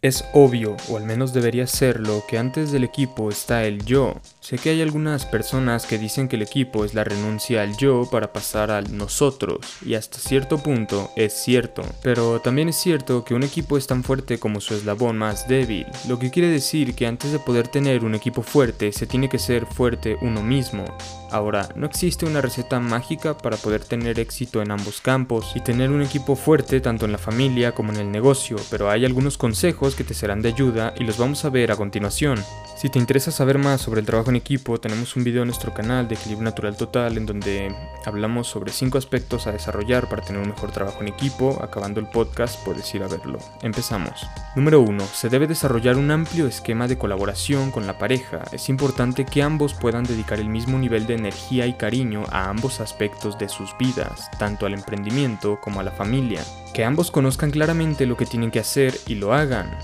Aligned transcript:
Es 0.00 0.24
obvio, 0.32 0.76
o 0.88 0.96
al 0.96 1.02
menos 1.02 1.32
debería 1.32 1.66
serlo, 1.66 2.22
que 2.28 2.38
antes 2.38 2.70
del 2.70 2.84
equipo 2.84 3.30
está 3.30 3.64
el 3.64 3.84
yo. 3.84 4.14
Sé 4.38 4.56
que 4.56 4.70
hay 4.70 4.80
algunas 4.80 5.26
personas 5.26 5.86
que 5.86 5.98
dicen 5.98 6.28
que 6.28 6.36
el 6.36 6.42
equipo 6.42 6.84
es 6.84 6.94
la 6.94 7.02
renuncia 7.02 7.62
al 7.62 7.76
yo 7.76 8.08
para 8.08 8.32
pasar 8.32 8.70
al 8.70 8.96
nosotros, 8.96 9.58
y 9.84 9.94
hasta 9.94 10.18
cierto 10.18 10.58
punto 10.58 11.10
es 11.16 11.32
cierto. 11.32 11.82
Pero 12.00 12.40
también 12.40 12.68
es 12.68 12.76
cierto 12.76 13.24
que 13.24 13.34
un 13.34 13.42
equipo 13.42 13.76
es 13.76 13.88
tan 13.88 14.04
fuerte 14.04 14.38
como 14.38 14.60
su 14.60 14.74
eslabón 14.74 15.18
más 15.18 15.48
débil, 15.48 15.88
lo 16.06 16.20
que 16.20 16.30
quiere 16.30 16.48
decir 16.48 16.94
que 16.94 17.08
antes 17.08 17.32
de 17.32 17.40
poder 17.40 17.66
tener 17.66 18.04
un 18.04 18.14
equipo 18.14 18.42
fuerte 18.42 18.92
se 18.92 19.08
tiene 19.08 19.28
que 19.28 19.40
ser 19.40 19.66
fuerte 19.66 20.16
uno 20.22 20.44
mismo. 20.44 20.84
Ahora, 21.30 21.68
no 21.74 21.86
existe 21.86 22.24
una 22.24 22.40
receta 22.40 22.80
mágica 22.80 23.36
para 23.36 23.56
poder 23.56 23.84
tener 23.84 24.18
éxito 24.18 24.62
en 24.62 24.70
ambos 24.70 25.00
campos 25.00 25.52
y 25.56 25.60
tener 25.60 25.90
un 25.90 26.02
equipo 26.02 26.36
fuerte 26.36 26.80
tanto 26.80 27.04
en 27.04 27.12
la 27.12 27.18
familia 27.18 27.72
como 27.72 27.92
en 27.92 27.98
el 27.98 28.10
negocio, 28.10 28.56
pero 28.70 28.88
hay 28.88 29.04
algunos 29.04 29.36
consejos 29.36 29.87
que 29.94 30.04
te 30.04 30.14
serán 30.14 30.42
de 30.42 30.48
ayuda 30.48 30.94
y 30.98 31.04
los 31.04 31.18
vamos 31.18 31.44
a 31.44 31.50
ver 31.50 31.70
a 31.70 31.76
continuación. 31.76 32.42
Si 32.76 32.88
te 32.88 33.00
interesa 33.00 33.32
saber 33.32 33.58
más 33.58 33.80
sobre 33.80 34.00
el 34.00 34.06
trabajo 34.06 34.30
en 34.30 34.36
equipo, 34.36 34.78
tenemos 34.78 35.16
un 35.16 35.24
video 35.24 35.42
en 35.42 35.48
nuestro 35.48 35.74
canal 35.74 36.06
de 36.06 36.14
Equilibrio 36.14 36.44
Natural 36.44 36.76
Total 36.76 37.16
en 37.16 37.26
donde 37.26 37.74
hablamos 38.06 38.46
sobre 38.46 38.70
5 38.70 38.96
aspectos 38.98 39.46
a 39.48 39.52
desarrollar 39.52 40.08
para 40.08 40.22
tener 40.22 40.40
un 40.40 40.50
mejor 40.50 40.70
trabajo 40.70 41.00
en 41.00 41.08
equipo. 41.08 41.58
Acabando 41.60 41.98
el 41.98 42.06
podcast 42.06 42.64
puedes 42.64 42.94
ir 42.94 43.02
a 43.02 43.08
verlo. 43.08 43.38
Empezamos. 43.62 44.24
Número 44.54 44.80
1. 44.80 45.04
Se 45.06 45.28
debe 45.28 45.46
desarrollar 45.46 45.96
un 45.96 46.10
amplio 46.10 46.46
esquema 46.46 46.86
de 46.86 46.98
colaboración 46.98 47.70
con 47.70 47.86
la 47.86 47.98
pareja. 47.98 48.42
Es 48.52 48.68
importante 48.68 49.24
que 49.24 49.42
ambos 49.42 49.74
puedan 49.74 50.04
dedicar 50.04 50.38
el 50.38 50.48
mismo 50.48 50.78
nivel 50.78 51.06
de 51.06 51.14
energía 51.14 51.66
y 51.66 51.74
cariño 51.74 52.24
a 52.30 52.48
ambos 52.48 52.80
aspectos 52.80 53.38
de 53.38 53.48
sus 53.48 53.76
vidas, 53.78 54.30
tanto 54.38 54.66
al 54.66 54.74
emprendimiento 54.74 55.60
como 55.60 55.80
a 55.80 55.82
la 55.84 55.90
familia. 55.90 56.42
Que 56.74 56.84
ambos 56.84 57.10
conozcan 57.10 57.50
claramente 57.50 58.06
lo 58.06 58.16
que 58.16 58.26
tienen 58.26 58.50
que 58.50 58.60
hacer 58.60 58.94
y 59.06 59.16
lo 59.16 59.34
hagan. 59.34 59.77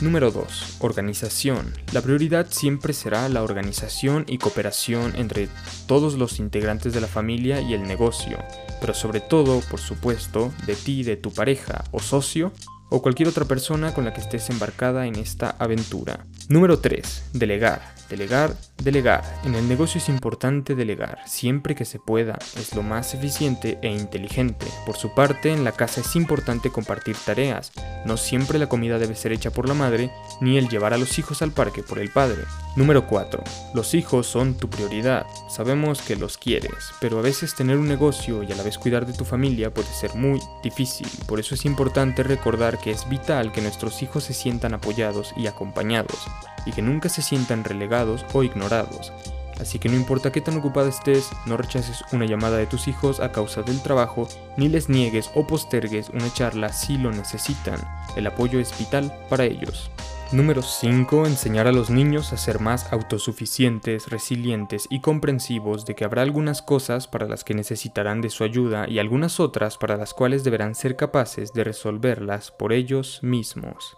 Número 0.00 0.30
2. 0.30 0.76
Organización. 0.78 1.74
La 1.92 2.02
prioridad 2.02 2.46
siempre 2.50 2.92
será 2.92 3.28
la 3.28 3.42
organización 3.42 4.24
y 4.28 4.38
cooperación 4.38 5.12
entre 5.16 5.48
todos 5.88 6.14
los 6.14 6.38
integrantes 6.38 6.94
de 6.94 7.00
la 7.00 7.08
familia 7.08 7.60
y 7.60 7.74
el 7.74 7.82
negocio, 7.82 8.38
pero 8.80 8.94
sobre 8.94 9.20
todo, 9.20 9.60
por 9.68 9.80
supuesto, 9.80 10.52
de 10.66 10.76
ti, 10.76 11.02
de 11.02 11.16
tu 11.16 11.32
pareja 11.32 11.82
o 11.90 11.98
socio 11.98 12.52
o 12.90 13.02
cualquier 13.02 13.28
otra 13.28 13.44
persona 13.44 13.94
con 13.94 14.04
la 14.04 14.12
que 14.12 14.20
estés 14.20 14.50
embarcada 14.50 15.06
en 15.06 15.16
esta 15.16 15.50
aventura. 15.58 16.24
Número 16.48 16.78
3. 16.78 17.30
Delegar. 17.32 17.98
Delegar, 18.08 18.56
delegar. 18.82 19.22
En 19.44 19.54
el 19.54 19.68
negocio 19.68 19.98
es 19.98 20.08
importante 20.08 20.74
delegar, 20.74 21.18
siempre 21.26 21.74
que 21.74 21.84
se 21.84 21.98
pueda. 21.98 22.38
Es 22.56 22.74
lo 22.74 22.82
más 22.82 23.12
eficiente 23.12 23.78
e 23.82 23.90
inteligente. 23.90 24.66
Por 24.86 24.96
su 24.96 25.14
parte, 25.14 25.52
en 25.52 25.62
la 25.62 25.72
casa 25.72 26.00
es 26.00 26.16
importante 26.16 26.70
compartir 26.70 27.16
tareas. 27.26 27.70
No 28.06 28.16
siempre 28.16 28.58
la 28.58 28.68
comida 28.68 28.98
debe 28.98 29.14
ser 29.14 29.32
hecha 29.32 29.50
por 29.50 29.68
la 29.68 29.74
madre, 29.74 30.10
ni 30.40 30.56
el 30.56 30.68
llevar 30.68 30.94
a 30.94 30.98
los 30.98 31.18
hijos 31.18 31.42
al 31.42 31.52
parque 31.52 31.82
por 31.82 31.98
el 31.98 32.10
padre. 32.10 32.44
Número 32.78 33.08
4. 33.08 33.42
Los 33.74 33.92
hijos 33.92 34.28
son 34.28 34.54
tu 34.54 34.70
prioridad. 34.70 35.26
Sabemos 35.50 36.00
que 36.00 36.14
los 36.14 36.38
quieres, 36.38 36.92
pero 37.00 37.18
a 37.18 37.22
veces 37.22 37.56
tener 37.56 37.76
un 37.76 37.88
negocio 37.88 38.44
y 38.44 38.52
a 38.52 38.54
la 38.54 38.62
vez 38.62 38.78
cuidar 38.78 39.04
de 39.04 39.14
tu 39.14 39.24
familia 39.24 39.74
puede 39.74 39.88
ser 39.88 40.14
muy 40.14 40.40
difícil. 40.62 41.08
Por 41.26 41.40
eso 41.40 41.56
es 41.56 41.64
importante 41.64 42.22
recordar 42.22 42.78
que 42.78 42.92
es 42.92 43.08
vital 43.08 43.50
que 43.50 43.62
nuestros 43.62 44.00
hijos 44.00 44.22
se 44.22 44.32
sientan 44.32 44.74
apoyados 44.74 45.34
y 45.36 45.48
acompañados 45.48 46.28
y 46.66 46.70
que 46.70 46.80
nunca 46.80 47.08
se 47.08 47.20
sientan 47.20 47.64
relegados 47.64 48.24
o 48.32 48.44
ignorados. 48.44 49.12
Así 49.58 49.80
que 49.80 49.88
no 49.88 49.96
importa 49.96 50.30
qué 50.30 50.40
tan 50.40 50.56
ocupada 50.56 50.88
estés, 50.88 51.30
no 51.46 51.56
rechaces 51.56 52.04
una 52.12 52.26
llamada 52.26 52.58
de 52.58 52.66
tus 52.66 52.86
hijos 52.86 53.18
a 53.18 53.32
causa 53.32 53.62
del 53.62 53.82
trabajo, 53.82 54.28
ni 54.56 54.68
les 54.68 54.88
niegues 54.88 55.32
o 55.34 55.48
postergues 55.48 56.10
una 56.10 56.32
charla 56.32 56.72
si 56.72 56.96
lo 56.96 57.10
necesitan. 57.10 57.80
El 58.14 58.28
apoyo 58.28 58.60
es 58.60 58.78
vital 58.78 59.12
para 59.28 59.46
ellos. 59.46 59.90
Número 60.30 60.60
5. 60.60 61.26
Enseñar 61.26 61.66
a 61.68 61.72
los 61.72 61.88
niños 61.88 62.34
a 62.34 62.36
ser 62.36 62.60
más 62.60 62.92
autosuficientes, 62.92 64.10
resilientes 64.10 64.86
y 64.90 65.00
comprensivos 65.00 65.86
de 65.86 65.94
que 65.94 66.04
habrá 66.04 66.20
algunas 66.20 66.60
cosas 66.60 67.08
para 67.08 67.26
las 67.26 67.44
que 67.44 67.54
necesitarán 67.54 68.20
de 68.20 68.28
su 68.28 68.44
ayuda 68.44 68.86
y 68.86 68.98
algunas 68.98 69.40
otras 69.40 69.78
para 69.78 69.96
las 69.96 70.12
cuales 70.12 70.44
deberán 70.44 70.74
ser 70.74 70.96
capaces 70.96 71.54
de 71.54 71.64
resolverlas 71.64 72.50
por 72.50 72.74
ellos 72.74 73.20
mismos. 73.22 73.96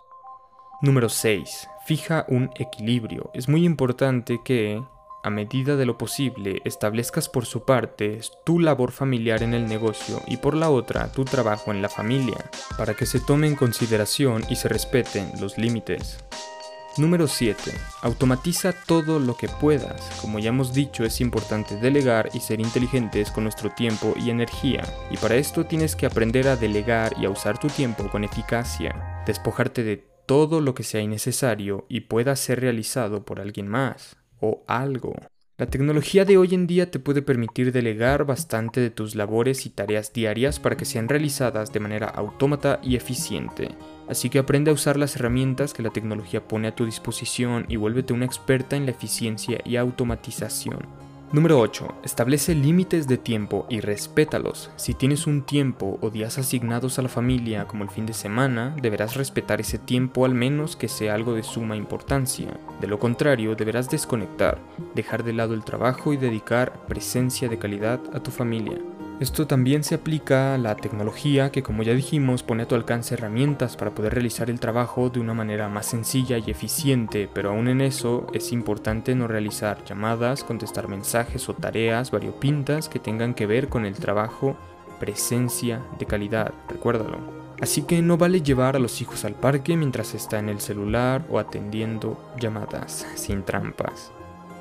Número 0.82 1.08
6. 1.08 1.69
Fija 1.84 2.24
un 2.28 2.50
equilibrio. 2.54 3.32
Es 3.34 3.48
muy 3.48 3.64
importante 3.64 4.40
que, 4.44 4.80
a 5.22 5.31
medida 5.31 5.76
de 5.76 5.86
lo 5.86 5.98
posible, 5.98 6.62
establezcas 6.64 7.28
por 7.28 7.47
su 7.47 7.64
parte 7.64 8.20
tu 8.44 8.58
labor 8.58 8.92
familiar 8.92 9.42
en 9.42 9.54
el 9.54 9.66
negocio 9.66 10.20
y 10.26 10.38
por 10.38 10.54
la 10.56 10.70
otra 10.70 11.12
tu 11.12 11.25
trabajo 11.25 11.70
en 11.70 11.82
la 11.82 11.88
familia, 11.88 12.50
para 12.78 12.94
que 12.94 13.06
se 13.06 13.20
tome 13.20 13.47
en 13.47 13.56
consideración 13.56 14.42
y 14.48 14.56
se 14.56 14.69
respeten 14.69 15.31
los 15.41 15.58
límites. 15.58 16.19
Número 16.97 17.28
7. 17.28 17.70
Automatiza 18.03 18.72
todo 18.72 19.20
lo 19.20 19.36
que 19.36 19.48
puedas. 19.48 20.10
Como 20.20 20.41
ya 20.41 20.48
hemos 20.48 20.75
dicho, 20.75 21.04
es 21.04 21.20
importante 21.20 21.76
delegar 21.76 22.31
y 22.34 22.41
ser 22.41 22.60
inteligentes 22.60 23.31
con 23.31 23.44
nuestro 23.44 23.70
tiempo 23.70 24.14
y 24.16 24.31
energía. 24.31 24.82
Y 25.10 25.16
para 25.16 25.37
esto 25.37 25.66
tienes 25.66 25.94
que 25.94 26.06
aprender 26.06 26.48
a 26.48 26.56
delegar 26.56 27.14
y 27.20 27.26
a 27.26 27.31
usar 27.31 27.58
tu 27.58 27.69
tiempo 27.69 28.08
con 28.10 28.25
eficacia. 28.25 29.22
Despojarte 29.25 29.84
de 29.84 30.04
todo 30.26 30.60
lo 30.60 30.75
que 30.75 30.82
sea 30.82 31.00
innecesario 31.00 31.87
y 31.88 32.00
pueda 32.02 32.34
ser 32.34 32.60
realizado 32.60 33.25
por 33.25 33.41
alguien 33.41 33.69
más 33.69 34.19
o 34.40 34.62
algo. 34.66 35.14
La 35.60 35.66
tecnología 35.66 36.24
de 36.24 36.38
hoy 36.38 36.54
en 36.54 36.66
día 36.66 36.90
te 36.90 36.98
puede 36.98 37.20
permitir 37.20 37.70
delegar 37.70 38.24
bastante 38.24 38.80
de 38.80 38.88
tus 38.88 39.14
labores 39.14 39.66
y 39.66 39.68
tareas 39.68 40.10
diarias 40.10 40.58
para 40.58 40.74
que 40.78 40.86
sean 40.86 41.06
realizadas 41.06 41.70
de 41.70 41.80
manera 41.80 42.06
autómata 42.06 42.80
y 42.82 42.96
eficiente. 42.96 43.68
Así 44.08 44.30
que 44.30 44.38
aprende 44.38 44.70
a 44.70 44.74
usar 44.74 44.96
las 44.96 45.16
herramientas 45.16 45.74
que 45.74 45.82
la 45.82 45.90
tecnología 45.90 46.48
pone 46.48 46.68
a 46.68 46.74
tu 46.74 46.86
disposición 46.86 47.66
y 47.68 47.76
vuélvete 47.76 48.14
una 48.14 48.24
experta 48.24 48.74
en 48.76 48.86
la 48.86 48.92
eficiencia 48.92 49.58
y 49.66 49.76
automatización. 49.76 51.09
Número 51.32 51.60
8. 51.60 52.00
Establece 52.02 52.56
límites 52.56 53.06
de 53.06 53.16
tiempo 53.16 53.64
y 53.68 53.78
respétalos. 53.78 54.72
Si 54.74 54.94
tienes 54.94 55.28
un 55.28 55.42
tiempo 55.42 55.96
o 56.00 56.10
días 56.10 56.38
asignados 56.38 56.98
a 56.98 57.02
la 57.02 57.08
familia 57.08 57.68
como 57.68 57.84
el 57.84 57.91
fin 57.91 58.04
de 58.04 58.14
semana, 58.14 58.74
deberás 58.82 59.14
respetar 59.14 59.60
ese 59.60 59.78
tiempo 59.78 60.24
al 60.24 60.34
menos 60.34 60.74
que 60.74 60.88
sea 60.88 61.14
algo 61.14 61.34
de 61.34 61.44
suma 61.44 61.76
importancia. 61.76 62.58
De 62.80 62.88
lo 62.88 62.98
contrario, 62.98 63.54
deberás 63.54 63.88
desconectar, 63.88 64.58
dejar 64.96 65.22
de 65.22 65.32
lado 65.32 65.54
el 65.54 65.62
trabajo 65.62 66.12
y 66.12 66.16
dedicar 66.16 66.84
presencia 66.88 67.48
de 67.48 67.60
calidad 67.60 68.00
a 68.12 68.20
tu 68.20 68.32
familia. 68.32 68.80
Esto 69.20 69.47
también 69.47 69.84
se 69.84 69.97
aplica 69.97 70.54
a 70.54 70.58
la 70.58 70.76
tecnología 70.76 71.53
que 71.53 71.62
como 71.62 71.82
ya 71.82 71.92
dijimos 71.92 72.42
pone 72.42 72.62
a 72.62 72.66
tu 72.66 72.75
alcance 72.75 73.12
herramientas 73.12 73.76
para 73.76 73.94
poder 73.94 74.14
realizar 74.14 74.48
el 74.48 74.58
trabajo 74.58 75.10
de 75.10 75.20
una 75.20 75.34
manera 75.34 75.69
más 75.69 75.84
sencilla 75.84 76.38
y 76.38 76.50
eficiente, 76.50 77.28
pero 77.34 77.50
aún 77.50 77.69
en 77.69 77.82
eso 77.82 78.26
es 78.32 78.50
importante 78.50 79.14
no 79.14 79.28
realizar 79.28 79.84
llamadas, 79.84 80.42
contestar 80.42 80.88
mensajes 80.88 81.50
o 81.50 81.54
tareas 81.54 82.10
variopintas 82.10 82.88
que 82.88 82.98
tengan 82.98 83.34
que 83.34 83.44
ver 83.44 83.69
con 83.69 83.84
el 83.84 83.97
trabajo, 83.97 84.56
presencia 84.98 85.82
de 85.98 86.06
calidad, 86.06 86.54
recuérdalo. 86.70 87.19
Así 87.60 87.82
que 87.82 88.00
no 88.00 88.16
vale 88.16 88.41
llevar 88.41 88.75
a 88.75 88.78
los 88.78 89.02
hijos 89.02 89.26
al 89.26 89.34
parque 89.34 89.76
mientras 89.76 90.14
está 90.14 90.38
en 90.38 90.48
el 90.48 90.60
celular 90.60 91.26
o 91.28 91.38
atendiendo 91.38 92.19
llamadas 92.38 93.06
sin 93.16 93.42
trampas. 93.42 94.12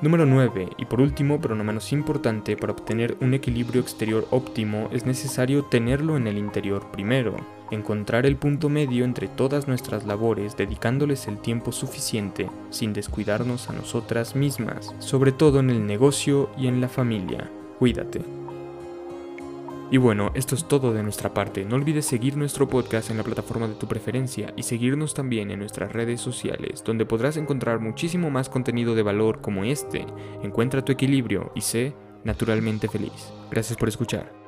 Número 0.02 0.24
9. 0.24 0.70
Y 0.78 0.86
por 0.86 1.02
último, 1.02 1.40
pero 1.42 1.54
no 1.54 1.62
menos 1.62 1.92
importante, 1.92 2.56
para 2.56 2.72
obtener 2.72 3.18
un 3.20 3.34
equilibrio 3.34 3.82
exterior 3.82 4.26
óptimo 4.30 4.88
es 4.92 5.04
necesario 5.04 5.64
tenerlo 5.64 6.16
en 6.16 6.26
el 6.26 6.38
interior 6.38 6.90
primero. 6.90 7.36
Encontrar 7.70 8.24
el 8.24 8.36
punto 8.36 8.70
medio 8.70 9.04
entre 9.04 9.28
todas 9.28 9.68
nuestras 9.68 10.06
labores 10.06 10.56
dedicándoles 10.56 11.28
el 11.28 11.38
tiempo 11.38 11.70
suficiente 11.70 12.48
sin 12.70 12.94
descuidarnos 12.94 13.68
a 13.68 13.74
nosotras 13.74 14.34
mismas, 14.34 14.94
sobre 15.00 15.32
todo 15.32 15.60
en 15.60 15.68
el 15.68 15.86
negocio 15.86 16.50
y 16.56 16.66
en 16.66 16.80
la 16.80 16.88
familia. 16.88 17.50
Cuídate. 17.78 18.39
Y 19.92 19.96
bueno, 19.96 20.30
esto 20.34 20.54
es 20.54 20.68
todo 20.68 20.92
de 20.92 21.02
nuestra 21.02 21.34
parte. 21.34 21.64
No 21.64 21.74
olvides 21.74 22.06
seguir 22.06 22.36
nuestro 22.36 22.68
podcast 22.68 23.10
en 23.10 23.16
la 23.16 23.24
plataforma 23.24 23.66
de 23.66 23.74
tu 23.74 23.88
preferencia 23.88 24.52
y 24.56 24.62
seguirnos 24.62 25.14
también 25.14 25.50
en 25.50 25.58
nuestras 25.58 25.92
redes 25.92 26.20
sociales, 26.20 26.84
donde 26.84 27.06
podrás 27.06 27.36
encontrar 27.36 27.80
muchísimo 27.80 28.30
más 28.30 28.48
contenido 28.48 28.94
de 28.94 29.02
valor 29.02 29.40
como 29.40 29.64
este. 29.64 30.06
Encuentra 30.44 30.84
tu 30.84 30.92
equilibrio 30.92 31.50
y 31.56 31.62
sé 31.62 31.94
naturalmente 32.22 32.86
feliz. 32.86 33.32
Gracias 33.50 33.76
por 33.76 33.88
escuchar. 33.88 34.39